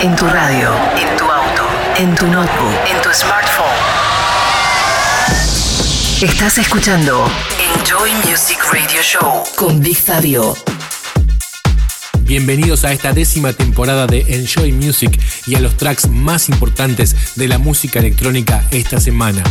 En 0.00 0.14
tu 0.14 0.26
radio, 0.26 0.70
en 0.96 1.16
tu 1.16 1.24
auto, 1.24 1.62
en 1.96 2.14
tu 2.14 2.26
notebook, 2.28 2.72
en 2.88 3.02
tu 3.02 3.12
smartphone. 3.12 3.66
Estás 6.22 6.58
escuchando 6.58 7.28
Enjoy 7.76 8.12
Music 8.24 8.58
Radio 8.72 9.02
Show 9.02 9.42
con 9.56 9.80
Big 9.80 9.96
Fabio. 9.96 10.56
Bienvenidos 12.20 12.84
a 12.84 12.92
esta 12.92 13.12
décima 13.12 13.52
temporada 13.52 14.06
de 14.06 14.24
Enjoy 14.28 14.70
Music 14.70 15.20
y 15.46 15.56
a 15.56 15.60
los 15.60 15.76
tracks 15.76 16.08
más 16.08 16.48
importantes 16.48 17.34
de 17.34 17.48
la 17.48 17.58
música 17.58 17.98
electrónica 17.98 18.64
esta 18.70 19.00
semana. 19.00 19.42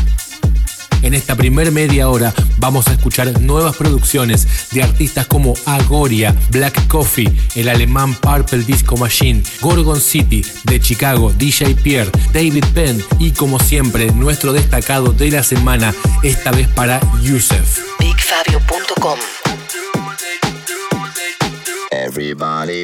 En 1.07 1.13
esta 1.13 1.37
primer 1.37 1.71
media 1.71 2.09
hora 2.09 2.33
vamos 2.57 2.89
a 2.89 2.91
escuchar 2.91 3.39
nuevas 3.39 3.77
producciones 3.77 4.45
de 4.71 4.83
artistas 4.83 5.25
como 5.25 5.53
Agoria, 5.65 6.35
Black 6.49 6.85
Coffee, 6.89 7.31
el 7.55 7.69
alemán 7.69 8.13
Purple 8.13 8.65
Disco 8.65 8.97
Machine, 8.97 9.41
Gorgon 9.61 10.01
City 10.01 10.43
de 10.65 10.81
Chicago, 10.81 11.31
DJ 11.31 11.75
Pierre, 11.75 12.11
David 12.33 12.65
Penn 12.73 13.01
y 13.19 13.31
como 13.31 13.57
siempre 13.57 14.11
nuestro 14.11 14.51
destacado 14.51 15.13
de 15.13 15.31
la 15.31 15.43
semana, 15.43 15.95
esta 16.23 16.51
vez 16.51 16.67
para 16.67 16.99
Yusef. 17.21 17.79
BigFabio.com 17.99 19.17
Everybody. 21.89 22.83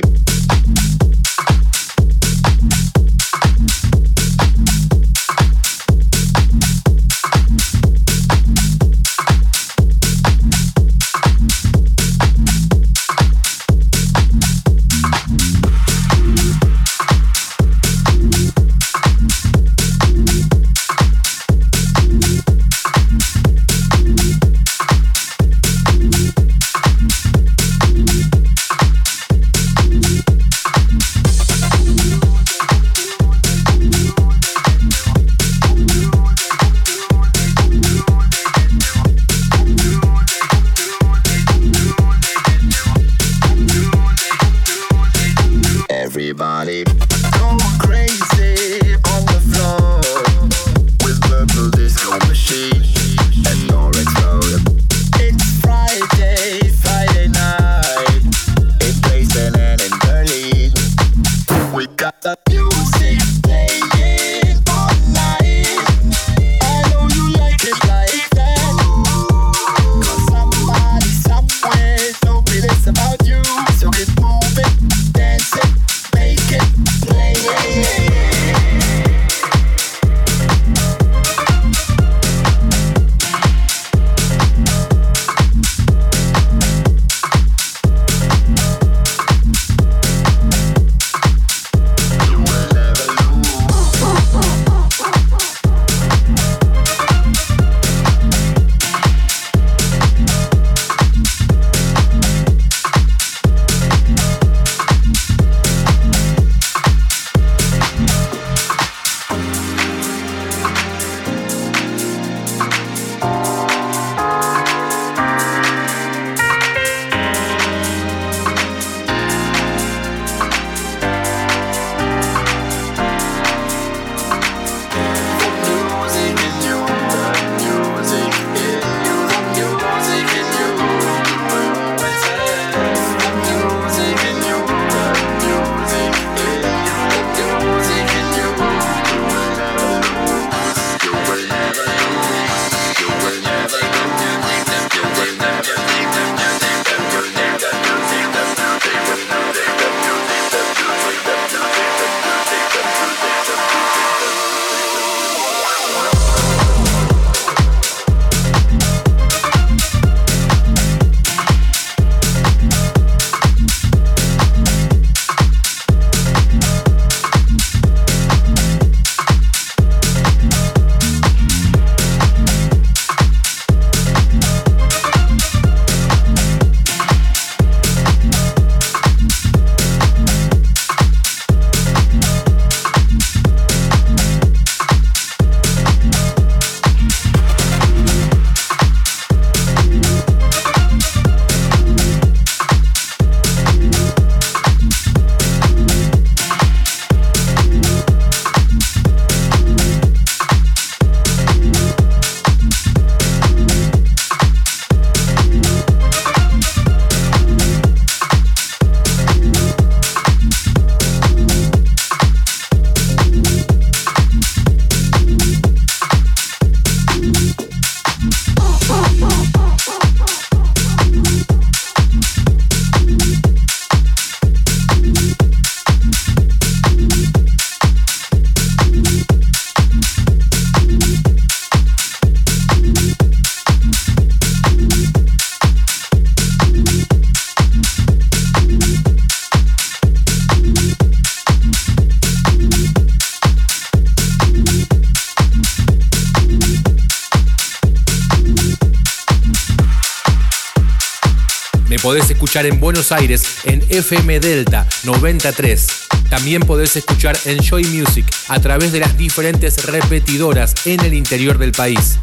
Buenos 252.84 253.14
Aires 253.14 253.60
en 253.64 253.82
FM 253.90 254.42
Delta 254.42 254.86
93. 255.06 255.88
También 256.30 256.64
podés 256.64 256.98
escuchar 256.98 257.34
Enjoy 257.46 257.86
Music 257.86 258.26
a 258.50 258.60
través 258.60 258.92
de 258.92 259.00
las 259.00 259.18
diferentes 259.18 259.86
repetidoras 259.86 260.74
en 260.86 261.00
el 261.00 261.14
interior 261.14 261.58
del 261.58 261.72
país. 261.72 262.18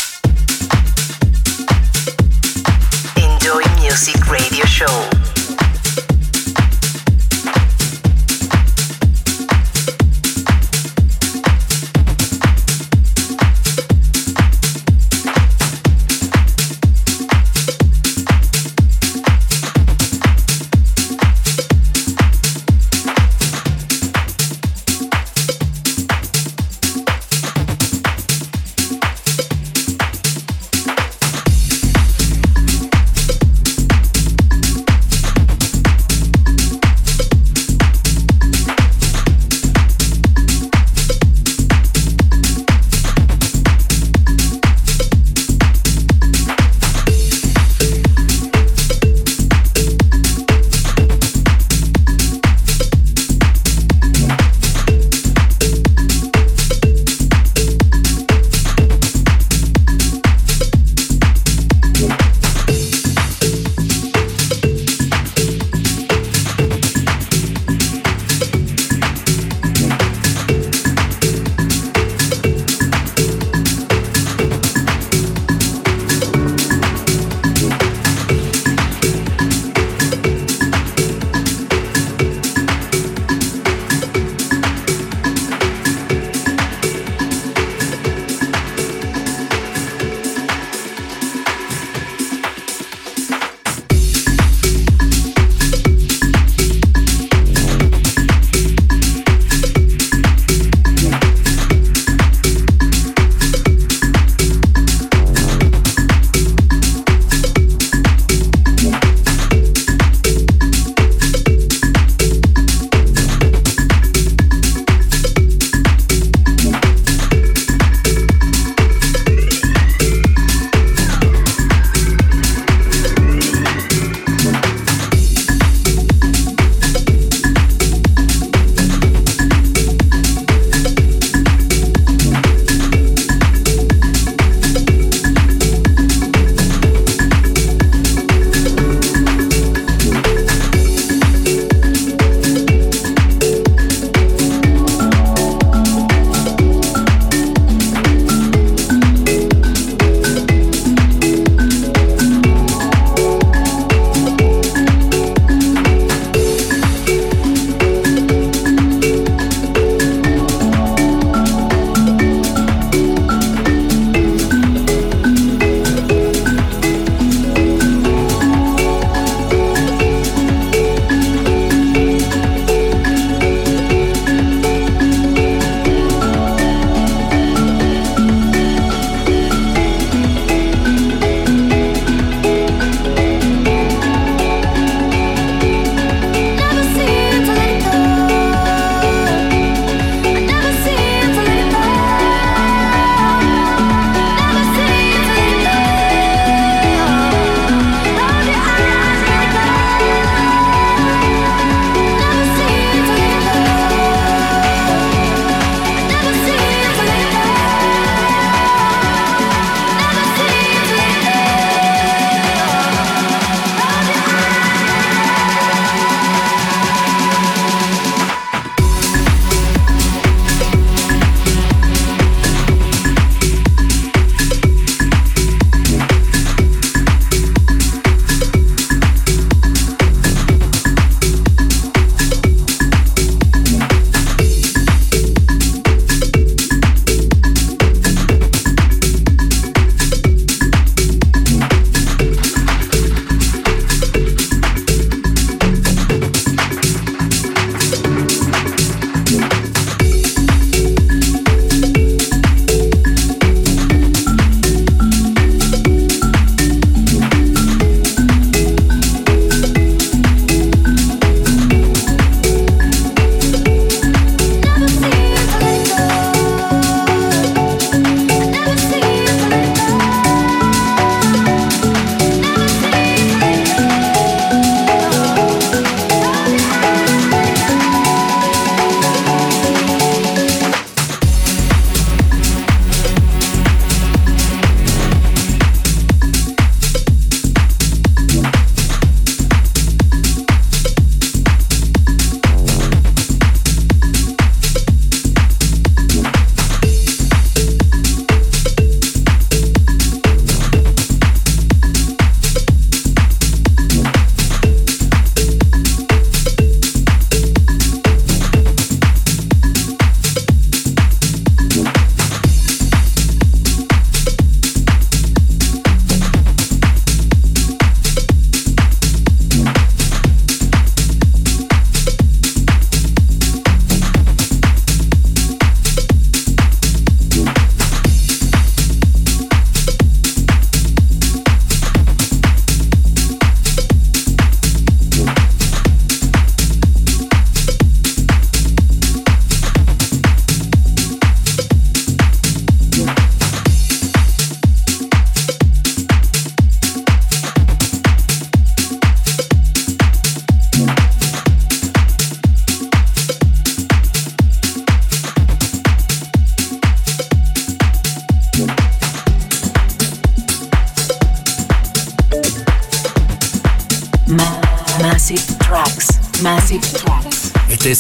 Enjoy 3.17 3.65
Music 3.79 4.23
Radio 4.27 4.67
Show. 4.67 5.20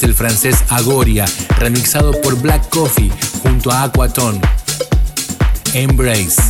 El 0.03 0.15
francés 0.15 0.65
Agoria, 0.69 1.25
remixado 1.59 2.13
por 2.21 2.41
Black 2.41 2.69
Coffee 2.69 3.11
junto 3.43 3.71
a 3.71 3.85
Aquaton. 3.85 4.41
Embrace. 5.75 6.50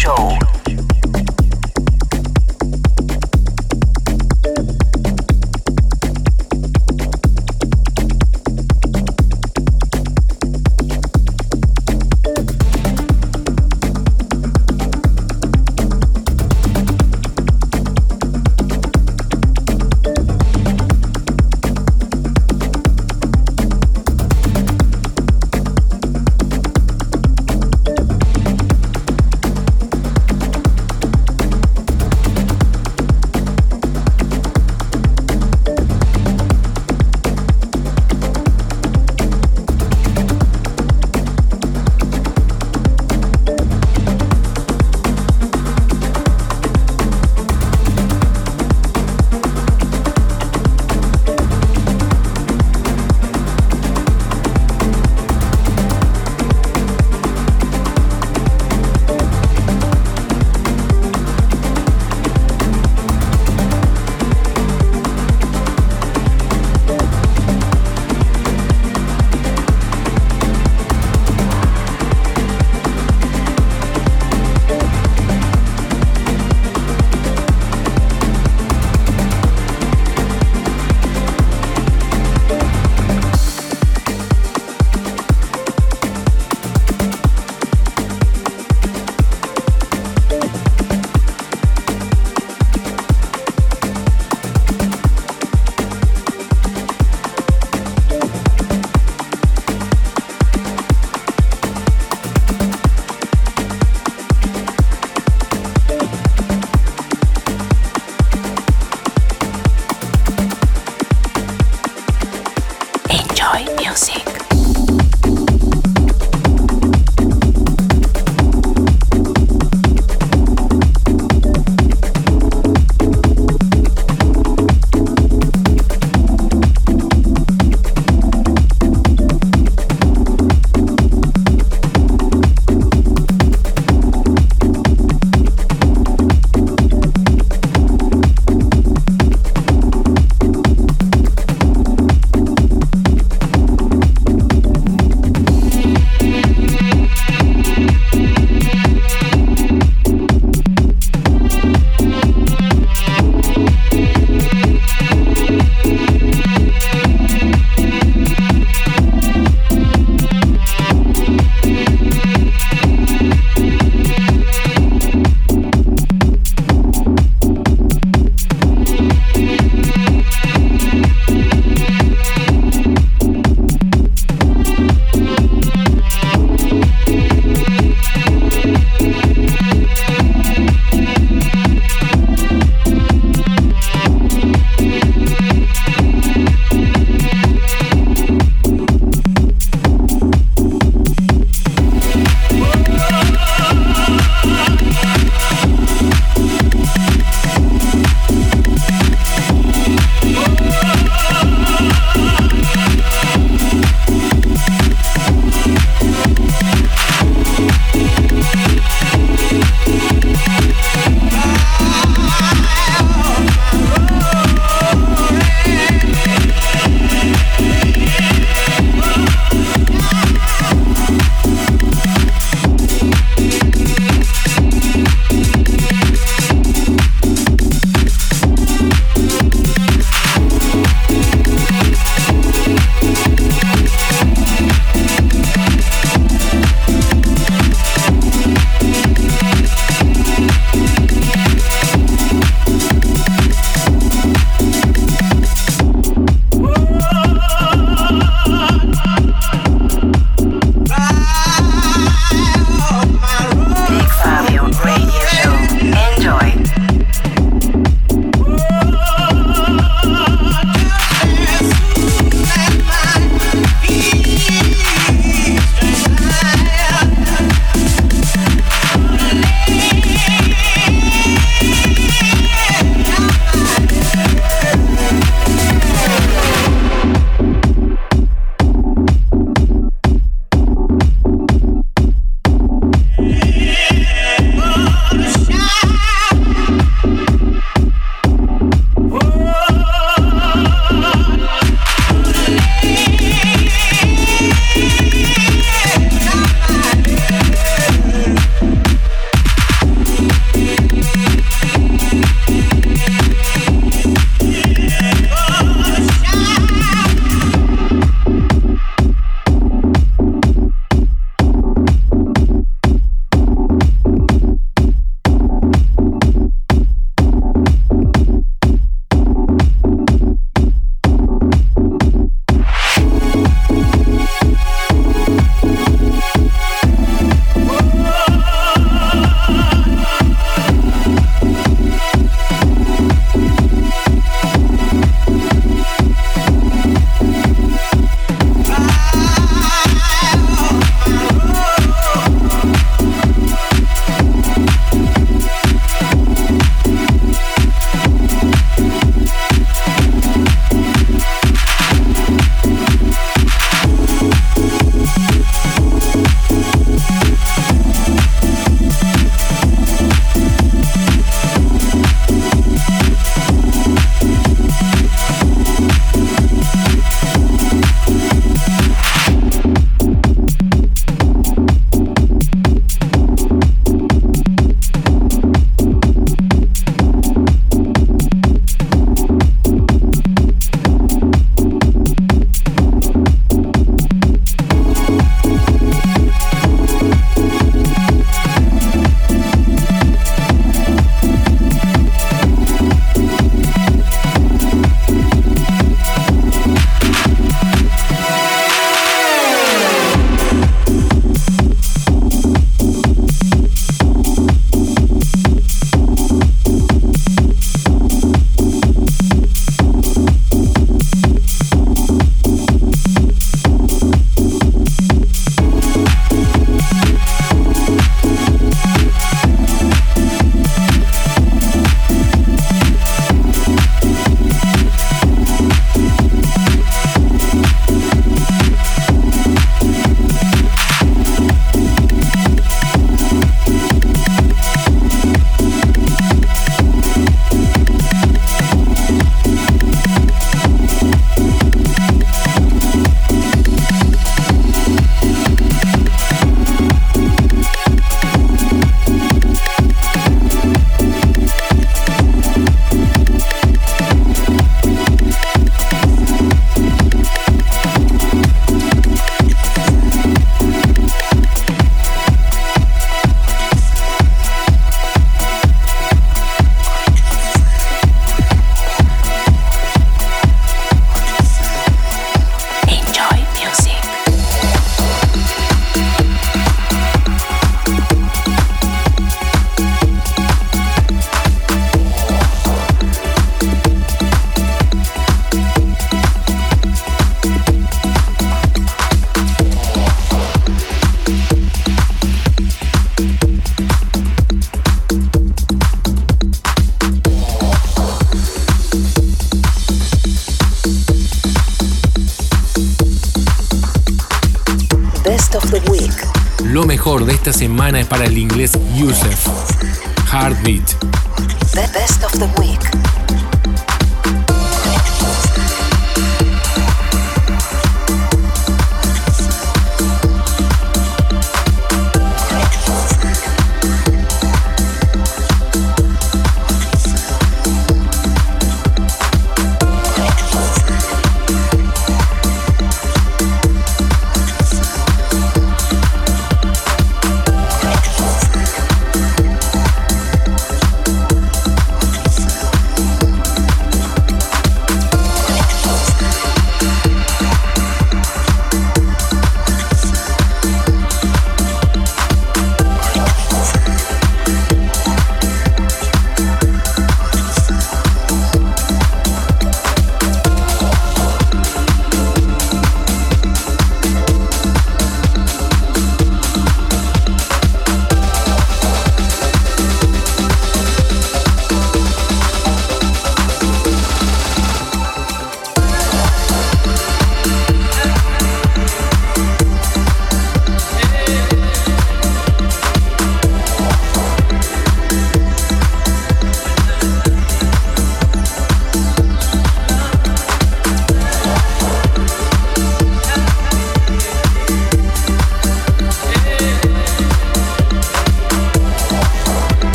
Show. 0.00 0.49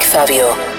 Fabio. 0.00 0.75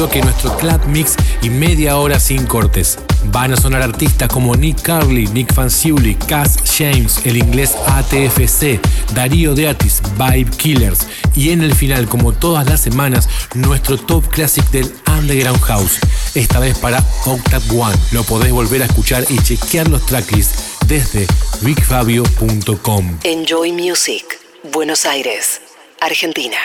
Bloque 0.00 0.22
nuestro 0.22 0.56
Club 0.56 0.80
Mix 0.86 1.14
y 1.42 1.50
media 1.50 1.98
hora 1.98 2.18
sin 2.18 2.46
cortes. 2.46 2.98
Van 3.24 3.52
a 3.52 3.56
sonar 3.58 3.82
artistas 3.82 4.30
como 4.30 4.56
Nick 4.56 4.80
Carly, 4.80 5.26
Nick 5.26 5.52
Fanciulli, 5.52 6.14
Cass 6.14 6.56
James, 6.78 7.20
el 7.26 7.36
inglés 7.36 7.76
ATFC, 7.86 8.80
Darío 9.12 9.54
Deatis, 9.54 10.00
Vibe 10.16 10.50
Killers 10.52 11.06
y 11.36 11.50
en 11.50 11.60
el 11.60 11.74
final, 11.74 12.08
como 12.08 12.32
todas 12.32 12.66
las 12.66 12.80
semanas, 12.80 13.28
nuestro 13.54 13.98
top 13.98 14.26
classic 14.28 14.64
del 14.70 14.90
Underground 15.06 15.60
House. 15.60 15.98
Esta 16.34 16.60
vez 16.60 16.78
para 16.78 17.04
Octave 17.26 17.78
One. 17.78 17.96
Lo 18.12 18.22
podés 18.22 18.52
volver 18.52 18.80
a 18.80 18.86
escuchar 18.86 19.26
y 19.28 19.36
chequear 19.36 19.86
los 19.88 20.06
tracklists 20.06 20.78
desde 20.86 21.26
bigfabio.com. 21.60 23.18
Enjoy 23.24 23.72
Music, 23.72 24.24
Buenos 24.72 25.04
Aires, 25.04 25.60
Argentina. 26.00 26.56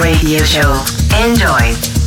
Radio 0.00 0.42
Show. 0.44 0.82
Enjoy. 1.18 1.99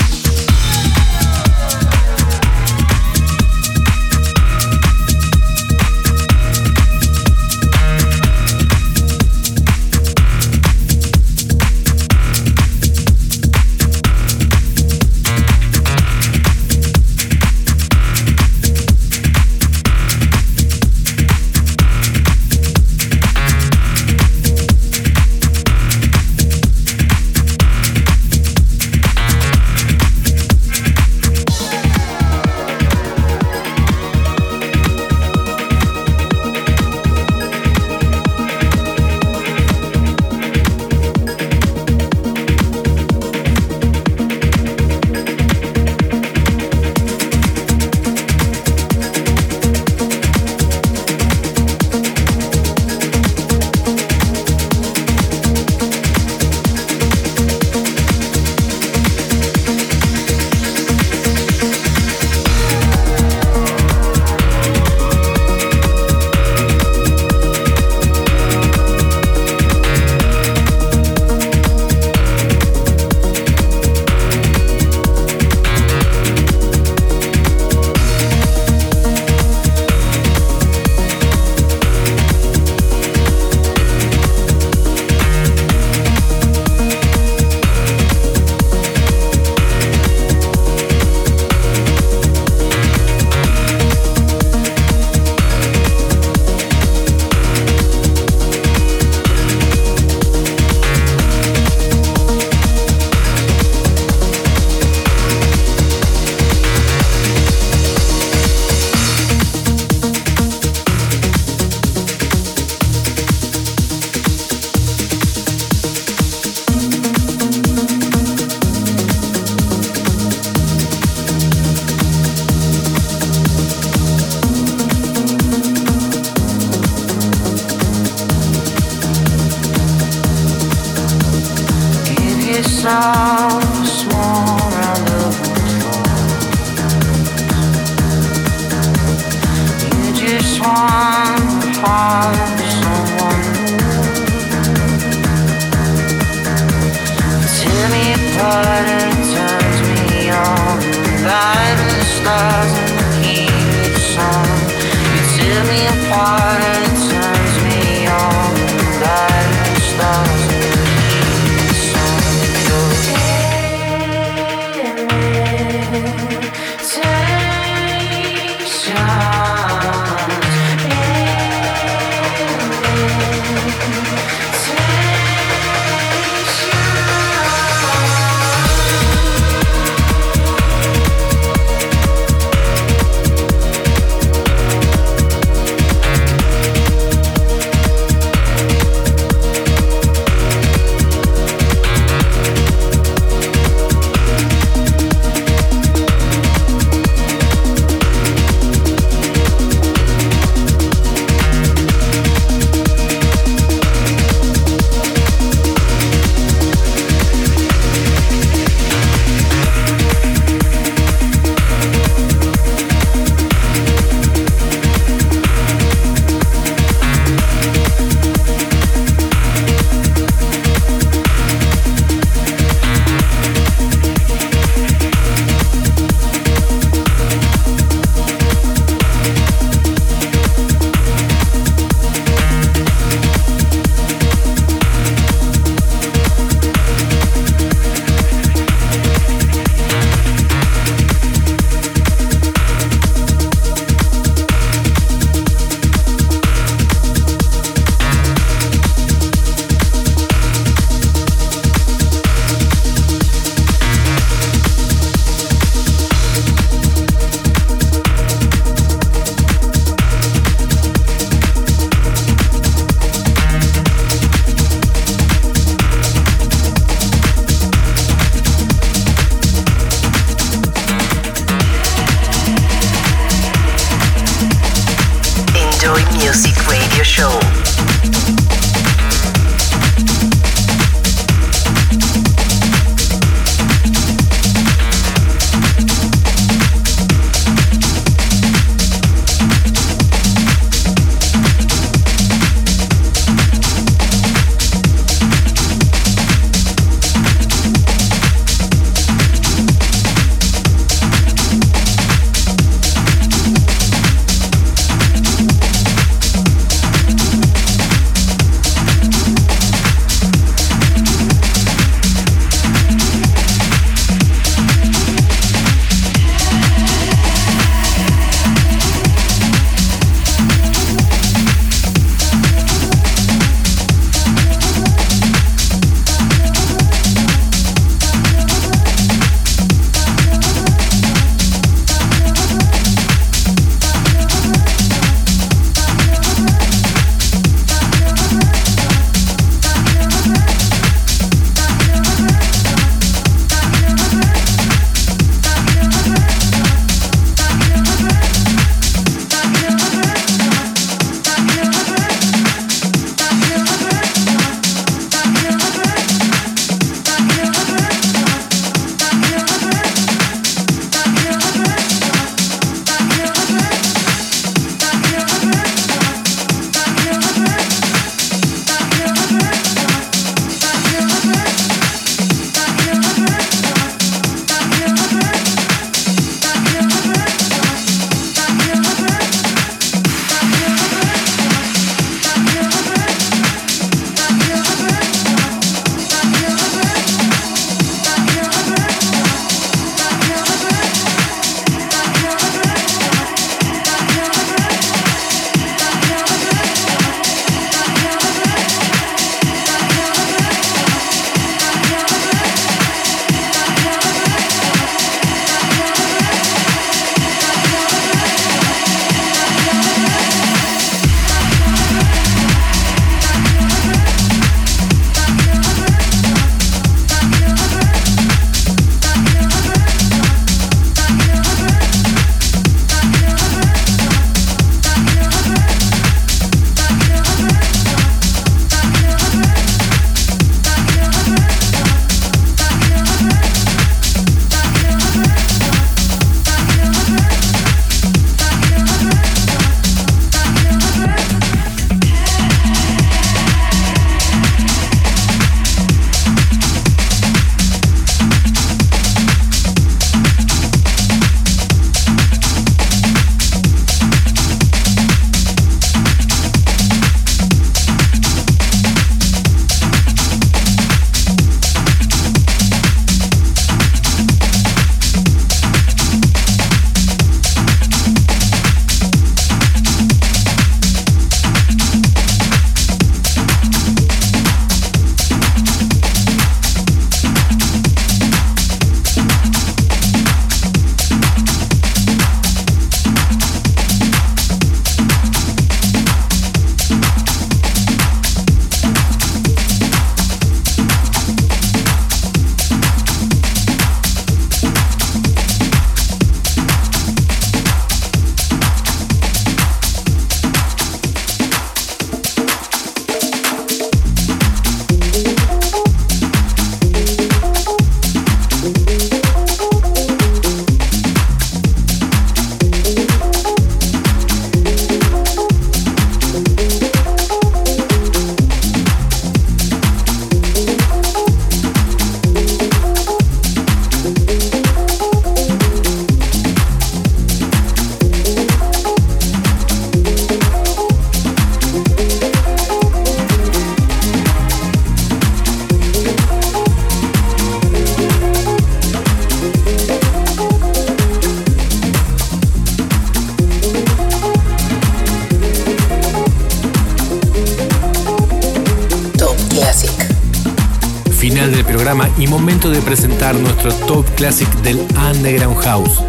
Presentar 553.23 553.35
nuestro 553.35 553.71
top 553.87 554.05
classic 554.15 554.49
del 554.63 554.85
Underground 554.97 555.63
House. 555.63 555.99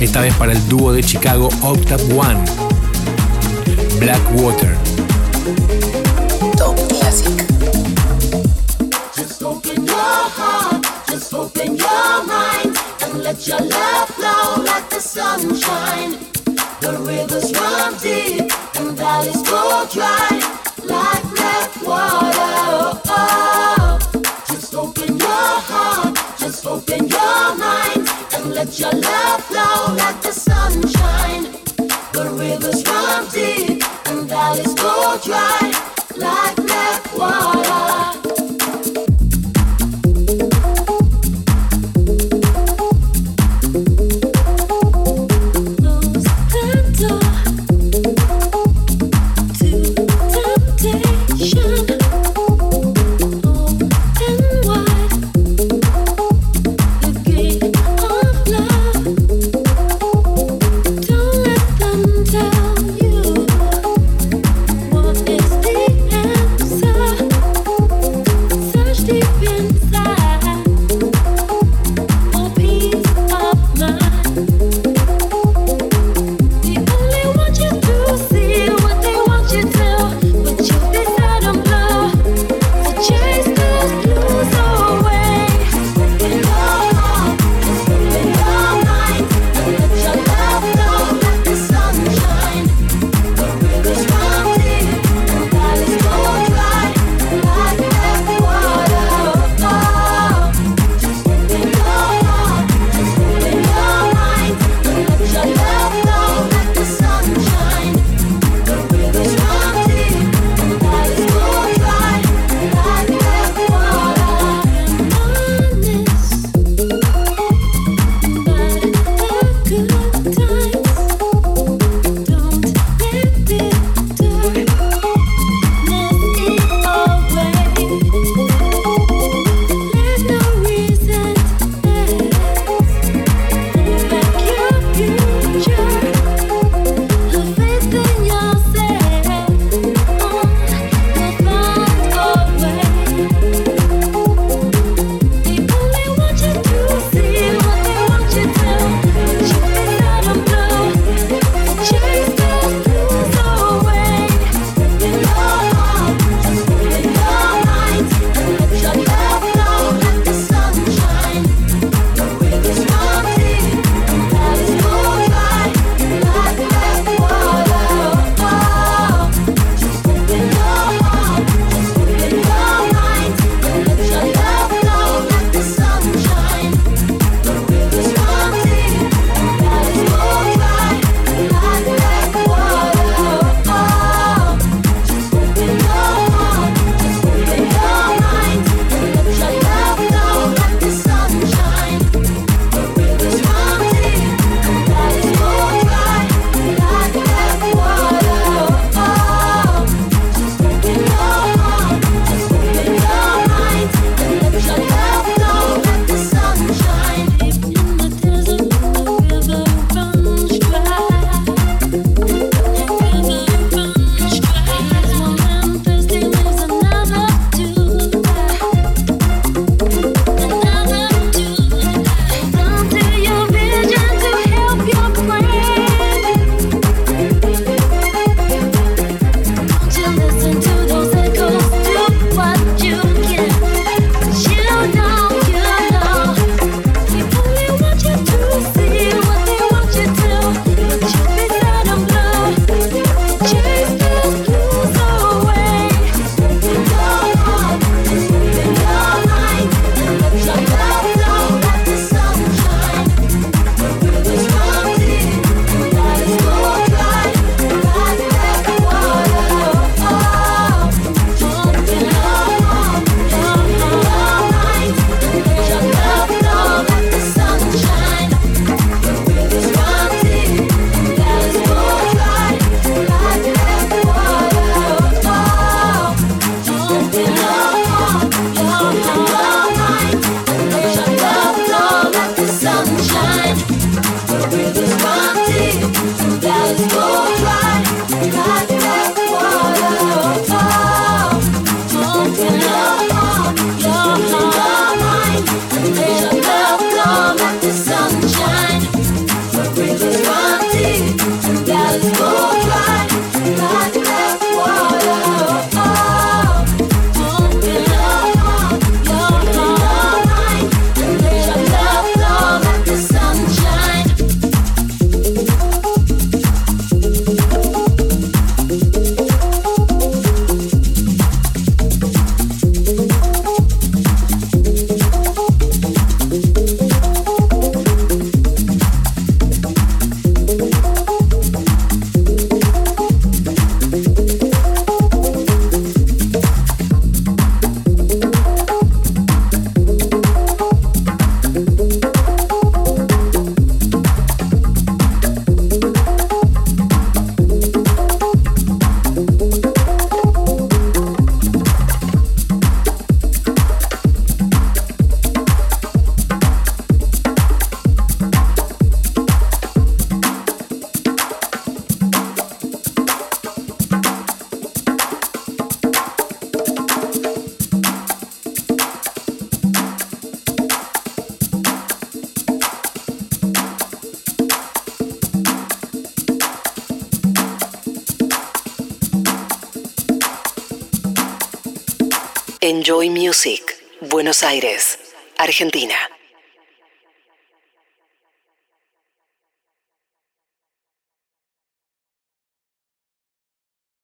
Esta 0.00 0.20
vez 0.22 0.34
para 0.34 0.52
el 0.52 0.68
dúo 0.68 0.92
de 0.92 1.02
Chicago 1.02 1.48
Octave 1.62 2.02
One, 2.14 2.42
Blackwater. 3.98 4.76
Top 6.56 6.76
Classic. 6.88 7.28
Just 9.14 9.42
open 9.42 9.84
your 9.84 9.96
heart, 9.96 10.86
just 11.08 11.34
open 11.34 11.76
your 11.76 12.24
mind, 12.26 12.76
and 13.02 13.22
let 13.22 13.46
your 13.46 13.60
love 13.60 14.08
flow 14.08 14.64
like 14.64 14.88
the 14.88 15.00
sunshine. 15.00 16.18
The 16.80 16.98
rivers 17.00 17.52
run 17.52 17.94
deep, 18.02 18.50
and 18.76 18.96
valleys 18.96 19.42
go 19.42 19.86
dry, 19.92 20.40